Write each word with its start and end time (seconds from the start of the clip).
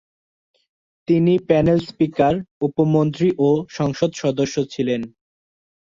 তিনি 1.07 1.33
panel 1.47 1.79
speaker, 1.87 2.33
উপমন্ত্রী 2.61 3.27
ও 3.39 3.49
সংসদ 3.69 4.11
সদস্য 4.13 4.55
ছিলেন। 4.73 5.01